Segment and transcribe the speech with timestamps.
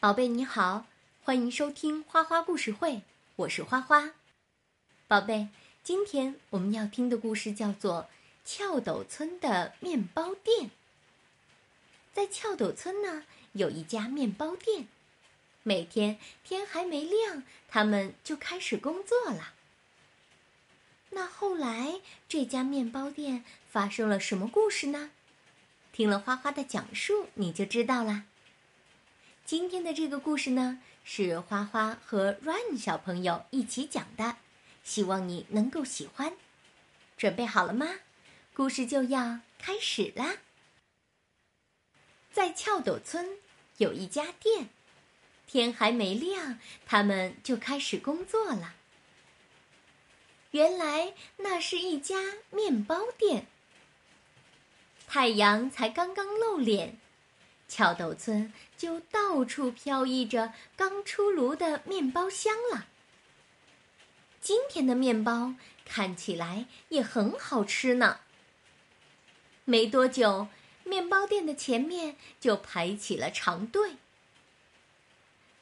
[0.00, 0.86] 宝贝你好，
[1.24, 3.02] 欢迎收听花花故事会，
[3.34, 4.12] 我是花花。
[5.08, 5.48] 宝贝，
[5.82, 8.02] 今天我们要听的故事叫做
[8.44, 10.66] 《翘斗村的面包店》。
[12.12, 13.24] 在翘斗村呢，
[13.54, 14.86] 有一家面包店，
[15.64, 19.52] 每天天还没亮，他们就开始工作了。
[21.10, 25.10] 那后来这家面包店发生了什么故事呢？
[25.90, 28.26] 听了花花的讲述，你就知道啦。
[29.48, 34.36] 今天的这个故事呢，是花花和 Run 小朋友一起讲的，
[34.84, 36.34] 希望你能够喜欢。
[37.16, 37.86] 准备好了吗？
[38.52, 40.36] 故事就要开始啦！
[42.30, 43.38] 在翘斗村
[43.78, 44.68] 有一家店，
[45.46, 48.74] 天还没亮，他们就开始工作了。
[50.50, 52.16] 原来那是一家
[52.50, 53.46] 面包店，
[55.06, 56.98] 太阳才刚刚露脸。
[57.66, 62.86] 翘斗村就到处飘溢着刚出炉的面包香了。
[64.40, 68.20] 今天的面包看起来也很好吃呢。
[69.64, 70.46] 没多久，
[70.84, 73.96] 面包店的前面就排起了长队。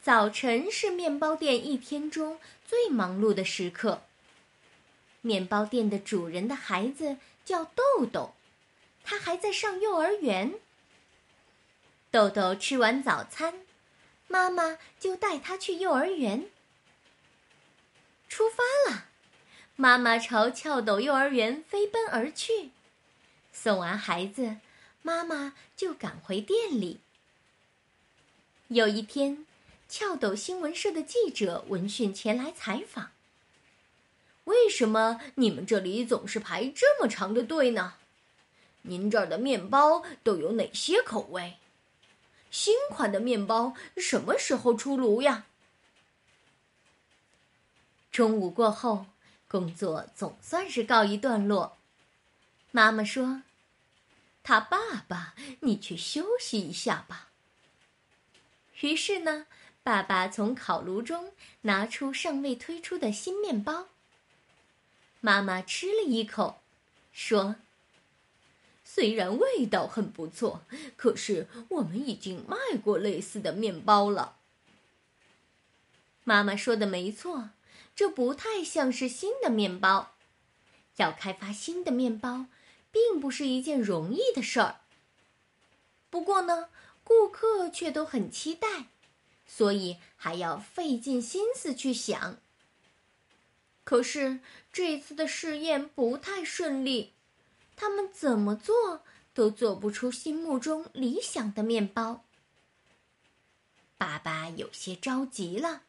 [0.00, 4.04] 早晨是面包店一天中最忙碌的时刻。
[5.20, 8.34] 面包店的主人的孩子叫豆豆，
[9.04, 10.54] 他还在上幼儿园。
[12.10, 13.60] 豆豆吃完早餐，
[14.26, 16.50] 妈妈就带他去幼儿园。
[18.28, 19.06] 出发了，
[19.76, 22.70] 妈妈朝翘斗幼儿园飞奔而去。
[23.52, 24.56] 送完孩子，
[25.02, 26.98] 妈妈就赶回店里。
[28.66, 29.46] 有一天，
[29.88, 33.12] 翘斗新闻社的记者闻讯前来采访
[34.46, 37.94] ：“为什么你们这里总是排这么长的队呢？
[38.82, 41.54] 您这儿的面包都有哪些口味？”
[42.50, 45.46] 新款的面包什么时候出炉呀？
[48.10, 49.06] 中午过后，
[49.46, 51.78] 工作总算是告一段落。
[52.72, 53.42] 妈妈说
[54.42, 57.28] ：“他爸爸，你去休息一下吧。”
[58.80, 59.46] 于是呢，
[59.82, 63.86] 爸爸从烤炉中拿出尚未推出的新面包。
[65.20, 66.60] 妈妈吃了一口，
[67.12, 67.56] 说。
[68.92, 70.64] 虽然味道很不错，
[70.96, 74.38] 可是我们已经卖过类似的面包了。
[76.24, 77.50] 妈妈说的没错，
[77.94, 80.16] 这不太像是新的面包。
[80.96, 82.46] 要开发新的面包，
[82.90, 84.80] 并不是一件容易的事儿。
[86.10, 86.68] 不过呢，
[87.04, 88.86] 顾客却都很期待，
[89.46, 92.38] 所以还要费尽心思去想。
[93.84, 94.40] 可是
[94.72, 97.12] 这次的试验不太顺利。
[97.80, 102.26] 他们怎么做都做不出心目中理想的面包。
[103.96, 105.84] 爸爸有些着急了。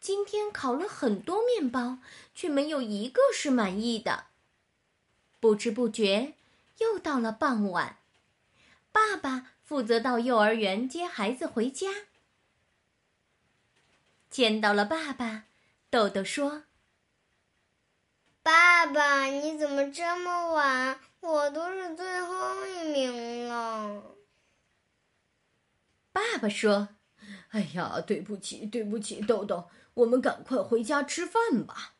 [0.00, 1.98] 今天烤了很多面包，
[2.34, 4.28] 却没有一个是满意的。
[5.40, 6.32] 不知不觉，
[6.78, 7.98] 又到了傍晚。
[8.90, 11.88] 爸爸负责到幼儿园接孩子回家。
[14.30, 15.44] 见到了爸爸，
[15.90, 16.62] 豆豆说。
[18.46, 21.00] 爸爸，你怎么这么晚？
[21.18, 24.04] 我都是最后一名了。
[26.12, 26.90] 爸爸说
[27.50, 31.94] ：“哎呀，对不起，对不起，豆豆，我们赶快回家吃饭吧。”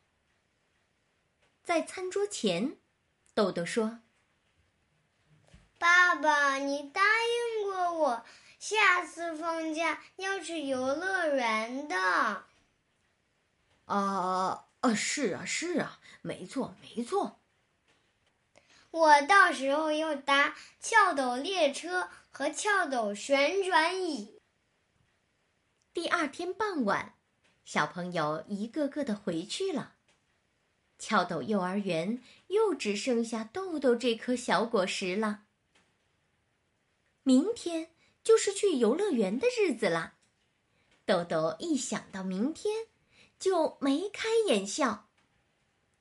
[1.65, 2.77] 在餐桌前，
[3.33, 3.99] 豆豆说
[5.77, 8.25] ：“爸爸，你答应过我，
[8.57, 11.97] 下次放假要去游乐园的。”
[13.83, 14.63] 啊。
[14.79, 15.96] 啊，是啊，是啊，
[16.27, 17.39] 没错，没错。
[18.91, 24.41] 我到时候要搭翘斗列车和翘斗旋转椅。
[25.93, 27.15] 第二天傍晚，
[27.63, 29.93] 小朋友一个个的回去了，
[30.99, 35.43] 翘斗幼儿园又只剩下豆豆这颗小果实了。
[37.23, 40.15] 明天就是去游乐园的日子了，
[41.05, 42.87] 豆豆一想到明天。
[43.39, 45.06] 就眉开眼笑，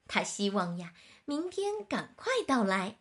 [0.09, 0.95] 他希望呀，
[1.25, 2.99] 明天赶快到来。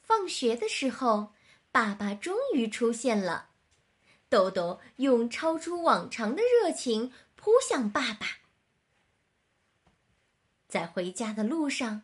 [0.00, 1.32] 放学的时候，
[1.72, 3.50] 爸爸终于出现了。
[4.28, 8.26] 豆豆用超出往常的热情扑向爸爸。
[10.68, 12.02] 在回家的路上，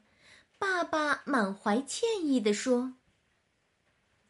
[0.58, 2.94] 爸爸满怀歉意地说：“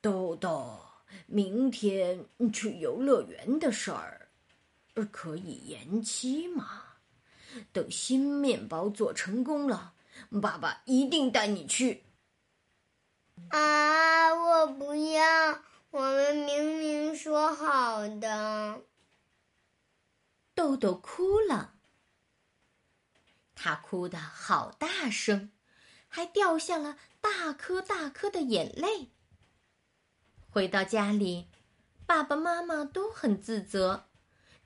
[0.00, 0.80] 豆豆，
[1.26, 4.28] 明天去游乐园的事儿。”
[5.12, 6.89] 可以延期吗？
[7.73, 9.94] 等新面包做成功了，
[10.41, 12.05] 爸爸一定带你去。
[13.49, 15.62] 啊，我不要！
[15.91, 18.82] 我们明明说好的。
[20.55, 21.75] 豆豆哭了，
[23.56, 25.50] 他哭得好大声，
[26.06, 29.11] 还掉下了大颗大颗的眼泪。
[30.49, 31.49] 回到家里，
[32.06, 34.09] 爸爸妈妈都很自责，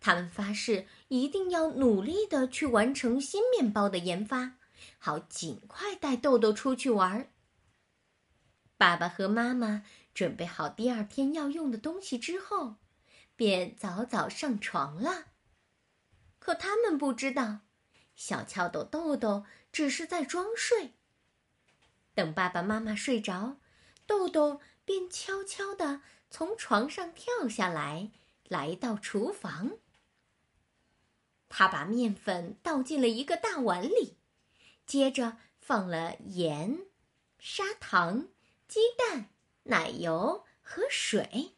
[0.05, 4.59] 他们发誓一定要努力的去完成新面包的研发，
[4.99, 7.33] 好尽快带豆豆出去玩。
[8.77, 12.75] 爸爸和妈妈准备好第二天要用的东西之后，
[13.35, 15.29] 便早早上床了。
[16.39, 17.61] 可他们不知道，
[18.15, 20.93] 小翘斗豆豆只是在装睡。
[22.13, 23.57] 等爸爸妈妈睡着，
[24.07, 24.61] 豆豆。
[24.87, 28.11] 便悄悄地从床上跳下来，
[28.49, 29.79] 来到厨房。
[31.57, 34.17] 他把面粉倒进了一个大碗里，
[34.87, 36.81] 接着放了盐、
[37.39, 38.27] 砂糖、
[38.67, 39.31] 鸡蛋、
[39.63, 41.53] 奶油和水。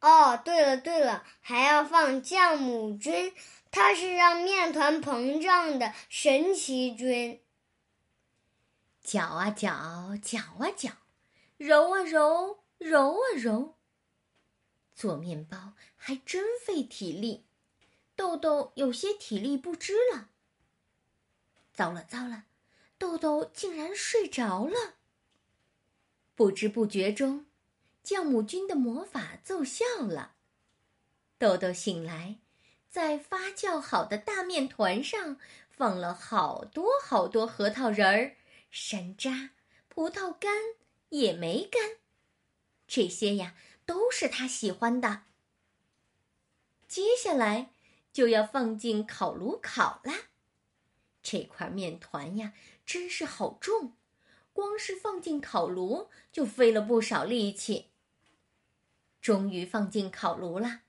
[0.00, 3.34] 哦，对了对了，还要放酵母菌，
[3.70, 7.42] 它是让面团膨胀的神奇菌。
[9.02, 10.92] 搅啊搅，搅啊搅，
[11.58, 13.76] 揉啊揉，揉啊揉。
[15.00, 17.46] 做面包还真费体力，
[18.14, 20.28] 豆豆有些体力不支了。
[21.72, 22.44] 糟了糟了，
[22.98, 24.96] 豆豆竟然睡着了。
[26.34, 27.46] 不知不觉中，
[28.04, 30.34] 酵母菌的魔法奏效了。
[31.38, 32.36] 豆豆醒来，
[32.90, 35.38] 在发酵好的大面团上
[35.70, 38.36] 放了好多好多核桃仁儿。
[38.70, 39.48] 山楂、
[39.88, 40.52] 葡萄干、
[41.08, 41.96] 野莓干，
[42.86, 43.54] 这些呀
[43.90, 45.22] 都是他喜欢的。
[46.86, 47.72] 接下来
[48.12, 50.14] 就要放进烤炉烤啦。
[51.24, 52.52] 这块面团呀，
[52.86, 53.96] 真是好重，
[54.52, 57.90] 光是放进烤炉就费了不少力气。
[59.20, 60.82] 终于放进烤炉了，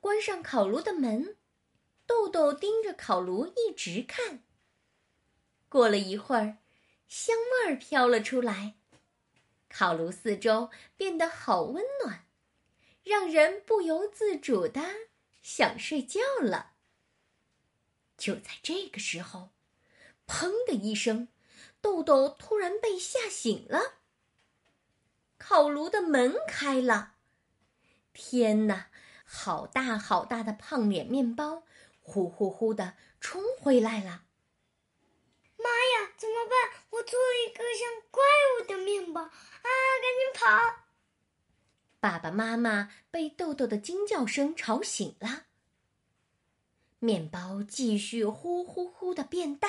[0.00, 1.36] 关上烤炉的门，
[2.06, 4.44] 豆豆盯着烤炉一直看。
[5.68, 6.58] 过了一会儿。
[7.08, 8.74] 香味儿飘了出来，
[9.68, 12.25] 烤炉四周变得好温暖，
[13.06, 14.82] 让人不由自主的
[15.40, 16.72] 想睡觉了。
[18.18, 19.50] 就在这个时候，
[20.26, 21.28] 砰的一声，
[21.80, 24.00] 豆豆突然被吓醒了。
[25.38, 27.14] 烤炉的门开了，
[28.12, 28.90] 天哪！
[29.24, 31.62] 好大好大的胖脸面包，
[32.00, 34.24] 呼呼呼的冲回来了。
[35.56, 36.12] 妈呀！
[36.16, 36.82] 怎么办？
[36.90, 38.24] 我做了一个像怪
[38.58, 39.30] 物的面包啊！
[39.62, 40.85] 赶紧跑！
[42.06, 45.46] 爸爸妈妈被豆豆的惊叫声吵醒了。
[47.00, 49.68] 面包继续呼呼呼的变大，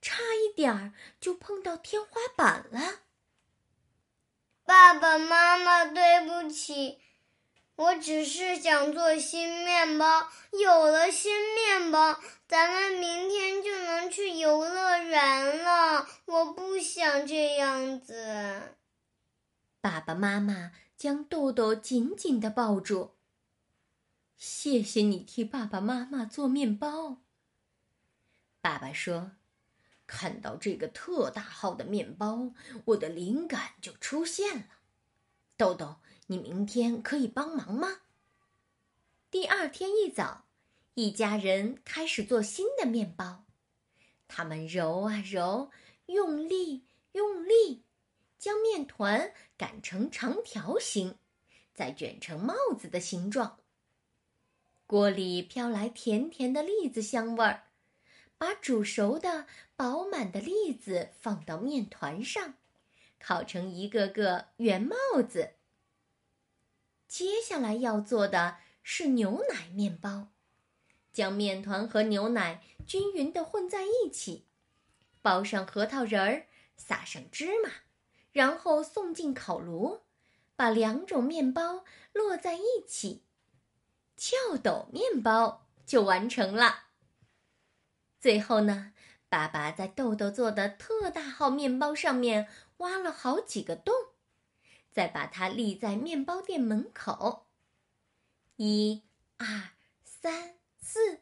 [0.00, 3.00] 差一点儿就碰到天花板了。
[4.64, 6.98] 爸爸妈妈，对不起。
[7.76, 12.18] 我只是想做新面包，有了新面包，
[12.48, 16.08] 咱们明天就能去游乐园了。
[16.24, 18.78] 我不想这样子。
[19.82, 23.12] 爸爸妈妈将豆豆紧紧的抱住。
[24.36, 27.22] 谢谢你替爸爸妈妈做面包。
[28.60, 29.32] 爸爸说
[30.06, 32.52] ：“看到这个特大号的面包，
[32.84, 34.66] 我的灵感就出现了。”
[35.56, 36.00] 豆豆。
[36.26, 38.02] 你明天可以帮忙吗？
[39.32, 40.44] 第二天一早，
[40.94, 43.46] 一家人开始做新的面包。
[44.28, 45.72] 他们揉啊揉，
[46.06, 47.82] 用力用力，
[48.40, 51.18] 将面团擀成长条形，
[51.74, 53.58] 再卷成帽子的形状。
[54.86, 57.64] 锅里飘来甜甜的栗子香味儿，
[58.38, 62.54] 把煮熟的饱满的栗子放到面团上，
[63.18, 65.56] 烤成一个个圆帽子。
[67.06, 70.28] 接下来要做的是牛奶面包，
[71.12, 74.46] 将面团和牛奶均匀的混在一起，
[75.20, 76.46] 包上核桃仁儿，
[76.78, 77.70] 撒上芝麻，
[78.32, 80.00] 然后送进烤炉，
[80.56, 83.24] 把两种面包摞在一起，
[84.16, 86.84] 翘斗面包就完成了。
[88.18, 88.92] 最后呢，
[89.28, 93.94] 爸爸在豆豆做的特大号面包上面挖了好几个洞。
[94.92, 97.46] 再把它立在面包店门口，
[98.56, 99.04] 一、
[99.36, 99.46] 二、
[100.02, 101.20] 三、四，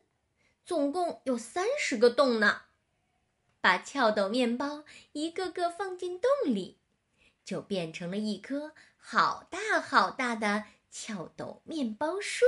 [0.65, 2.63] 总共有三十个洞呢。
[3.61, 6.78] 把翘斗面包一个个放进洞里，
[7.49, 12.45] 就变成了一棵好大好大的翘斗面包树。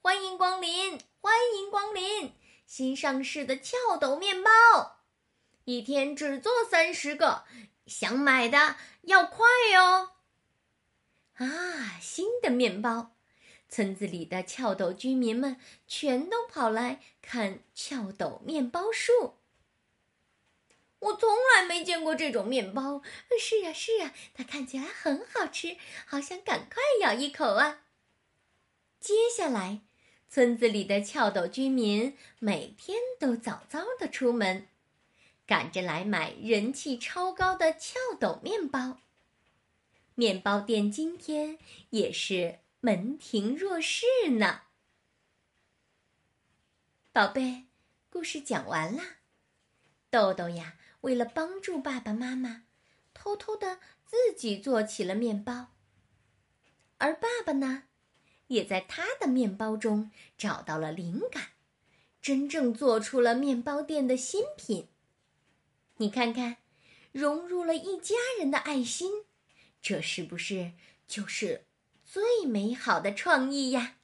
[0.00, 2.32] 欢迎光临，欢迎光临！
[2.64, 4.50] 新上市的翘斗面包，
[5.64, 7.44] 一天只做三十个。
[7.86, 10.12] 想买的要快哟！
[11.34, 13.14] 啊，新的面包！
[13.68, 19.34] 村子里的翘斗居民们全都跑来看翘斗面包树。
[21.02, 23.02] 我从来没见过这种面包。
[23.38, 27.82] 是呀，是呀，它看起来很好吃，好想赶快咬一口啊！
[29.00, 29.80] 接下来，
[30.28, 34.68] 村子里的翘斗居民每天都早早的出门，
[35.44, 39.00] 赶着来买人气超高的翘斗面包。
[40.14, 41.58] 面包店今天
[41.90, 44.06] 也是门庭若市
[44.38, 44.60] 呢。
[47.12, 47.64] 宝贝，
[48.08, 49.02] 故事讲完了。
[50.12, 52.64] 豆豆呀，为了帮助爸爸妈妈，
[53.14, 55.68] 偷偷的自己做起了面包。
[56.98, 57.84] 而爸爸呢？
[58.48, 61.52] 也在他的面包中找到了灵感，
[62.20, 64.88] 真正做出了面包店的新品。
[65.96, 66.58] 你看看，
[67.12, 69.24] 融入了一家人的爱心，
[69.80, 70.72] 这是不是
[71.08, 71.64] 就是
[72.04, 73.96] 最美好的创意呀？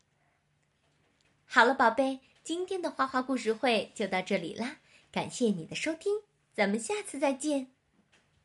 [1.45, 4.79] 好了，宝贝，今天的花花故事会就到这里啦，
[5.11, 6.23] 感谢你的收听，
[6.55, 7.73] 咱们下次再见。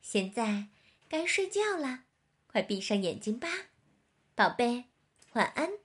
[0.02, 0.68] 现在
[1.08, 2.06] 该睡觉了，
[2.48, 3.48] 快闭上眼睛吧，
[4.36, 4.86] 宝贝，
[5.34, 5.83] 晚安。